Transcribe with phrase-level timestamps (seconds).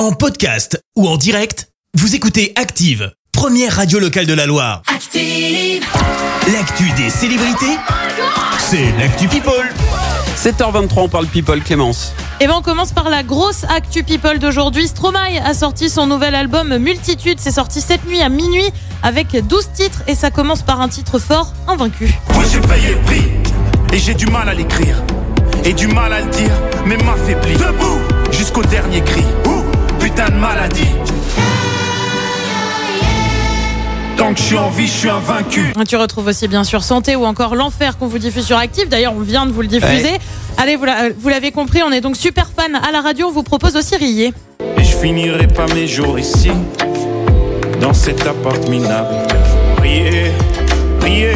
[0.00, 4.80] En podcast ou en direct, vous écoutez Active, première radio locale de la Loire.
[4.86, 5.84] Active.
[6.50, 7.76] L'actu des célébrités,
[8.58, 9.68] c'est l'actu People.
[10.38, 12.14] 7h23, on parle people, Clémence.
[12.40, 14.88] Et ben on commence par la grosse actu people d'aujourd'hui.
[14.88, 17.38] Stromae a sorti son nouvel album Multitude.
[17.38, 18.72] C'est sorti cette nuit à minuit
[19.02, 22.10] avec 12 titres et ça commence par un titre fort, Invaincu.
[22.32, 23.24] Moi j'ai payé le prix
[23.92, 25.02] et j'ai du mal à l'écrire
[25.62, 26.52] et du mal à le dire,
[26.86, 27.52] mais m'affaiblit.
[27.52, 27.98] Debout
[28.32, 29.24] jusqu'au dernier cri.
[29.46, 29.59] Ouh,
[30.10, 30.88] putain de maladie.
[34.16, 35.72] Tant que je suis en vie, je suis invaincu.
[35.88, 38.88] Tu retrouves aussi bien sûr Santé ou encore L'Enfer qu'on vous diffuse sur Active.
[38.88, 40.18] D'ailleurs, on vient de vous le diffuser.
[40.58, 40.86] Allez, vous
[41.18, 43.28] vous l'avez compris, on est donc super fan à la radio.
[43.28, 44.32] On vous propose aussi Rier.
[44.76, 46.50] Et je finirai pas mes jours ici,
[47.80, 49.14] dans cet appart minable.
[49.80, 50.32] Riez,
[51.00, 51.32] riez,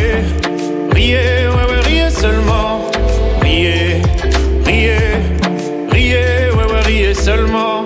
[0.92, 2.90] riez, ouais, ouais, riez seulement.
[3.40, 4.02] Riez,
[4.66, 4.98] riez,
[5.90, 7.84] riez, ouais, ouais, riez seulement.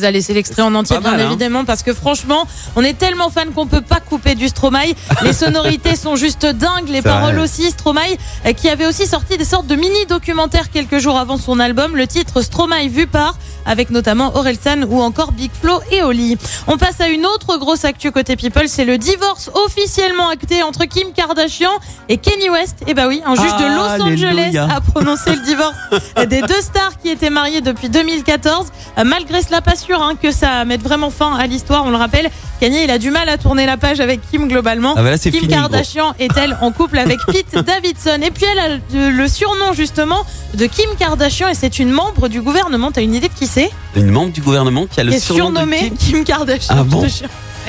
[0.00, 1.26] Vous a laissé l'extrait en entier, bien mal, hein.
[1.26, 4.94] évidemment, parce que franchement, on est tellement fan qu'on peut pas couper du Stromae.
[5.22, 7.44] Les sonorités sont juste dingues, les paroles vrai.
[7.44, 7.70] aussi.
[7.70, 11.96] Stromae, euh, qui avait aussi sorti des sortes de mini-documentaires quelques jours avant son album,
[11.96, 16.36] le titre Stromae vu par, avec notamment Orelsan ou encore Big Flo et Oli.
[16.66, 20.84] On passe à une autre grosse actu côté People, c'est le divorce officiellement acté entre
[20.84, 21.70] Kim Kardashian
[22.08, 22.78] et Kenny West.
[22.86, 24.68] Et bah oui, un juge de Los Angeles Alléluia.
[24.74, 25.76] a prononcé le divorce
[26.28, 28.66] des deux stars qui étaient mariées depuis 2014.
[28.98, 31.84] Euh, Malgré cela, pas sûr hein, que ça mette vraiment fin à l'histoire.
[31.84, 32.30] On le rappelle,
[32.60, 34.92] Kanye, il a du mal à tourner la page avec Kim globalement.
[34.94, 38.58] Ah bah là, Kim fini, Kardashian est-elle en couple avec Pete Davidson Et puis elle
[38.58, 42.92] a le, surnom justement de Kim Kardashian et c'est une membre du gouvernement.
[42.92, 45.20] T'as une idée de qui c'est Une membre du gouvernement qui a le Qui est
[45.20, 46.76] surnom de surnommée Kim Kardashian.
[46.78, 47.02] Ah bon.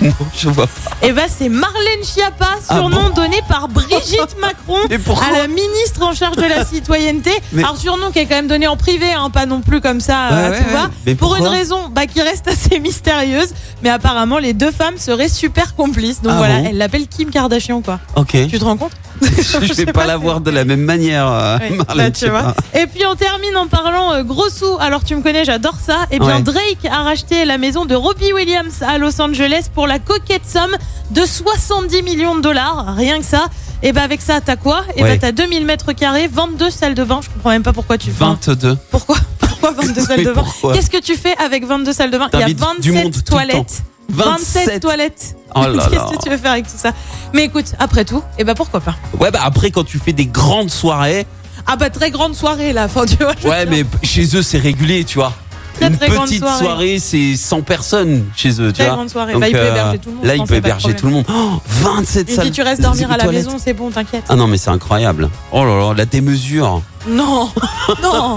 [0.01, 1.07] Non, je vois pas.
[1.07, 6.01] Et bah c'est Marlène Schiappa, Ah surnom bon donné par Brigitte Macron à la ministre
[6.01, 7.31] en charge de la citoyenneté.
[7.53, 9.99] Mais- Alors surnom qui est quand même donné en privé, hein, pas non plus comme
[10.01, 10.73] ça Ouais, à ouais, tout ouais.
[10.73, 10.89] va.
[11.05, 15.29] Mais Pour une raison bah, qui reste assez mystérieuse, mais apparemment les deux femmes seraient
[15.29, 16.21] super complices.
[16.21, 17.99] Donc Ah voilà, bon elle l'appelle Kim Kardashian quoi.
[18.15, 18.35] Ok.
[18.49, 18.91] Tu te rends compte?
[19.61, 22.27] Je vais pas pas, la c'est- voir de la même manière, euh, Marlène, bah, tu
[22.29, 22.55] vois.
[22.73, 24.77] Et puis on termine en parlant euh, gros sous.
[24.79, 26.05] Alors tu me connais, j'adore ça.
[26.11, 26.41] Et bien Ouais.
[26.41, 30.75] Drake a racheté la maison de Robbie Williams à Los Angeles pour la coquette somme
[31.11, 32.95] de 70 millions de dollars.
[32.95, 33.45] Rien que ça.
[33.83, 34.83] Et bah avec ça, t'as quoi?
[34.95, 35.17] Et bah Ouais.
[35.17, 37.19] t'as 2000 mètres carrés, 22 salles de bain.
[37.23, 38.23] Je comprends même pas pourquoi tu fais.
[38.23, 38.77] 22.
[38.91, 39.17] Pourquoi?
[39.39, 40.45] Pourquoi 22 salles de bain?
[40.73, 42.29] Qu'est-ce que tu fais avec 22 salles de bain?
[42.33, 43.35] Il y a T'invites du monde 27 tout le temps.
[43.37, 43.83] toilettes.
[44.09, 44.81] 27 27.
[44.81, 45.35] toilettes.
[45.55, 46.91] Oh Qu'est-ce que tu veux faire avec tout ça?
[47.33, 48.95] Mais écoute, après tout, et bah pourquoi pas?
[49.19, 51.25] Ouais, bah après, quand tu fais des grandes soirées,
[51.65, 55.19] Ah bah très grande soirée là, je veux ouais, mais chez eux, c'est régulier, tu
[55.19, 55.33] vois.
[55.75, 56.63] Très, Une très grande petite soirée.
[56.63, 58.95] soirée, c'est 100 personnes chez eux, tu Très vois.
[58.95, 59.33] grande soirée.
[59.33, 60.25] Donc, Bah, il peut euh, héberger tout le monde.
[60.25, 61.15] Là, il peut héberger tout le.
[61.27, 62.45] Oh, 27 Il salles.
[62.45, 63.45] dit tu restes dormir à la toilettes.
[63.45, 64.23] maison, c'est bon, t'inquiète.
[64.29, 65.29] Ah non, mais c'est incroyable.
[65.51, 66.81] Oh là là, la démesure.
[67.07, 67.49] Non,
[68.03, 68.35] non.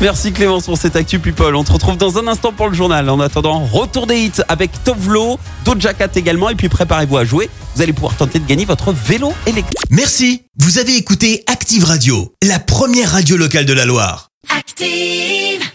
[0.00, 1.54] Merci Clémence pour cette Actu People.
[1.54, 3.08] On te retrouve dans un instant pour le journal.
[3.08, 6.48] En attendant, retour des hits avec Tovlo, Doja Cat également.
[6.50, 7.48] Et puis préparez-vous à jouer.
[7.76, 9.78] Vous allez pouvoir tenter de gagner votre vélo électrique.
[9.90, 14.30] Merci, vous avez écouté Active Radio, la première radio locale de la Loire.
[14.58, 15.68] Active.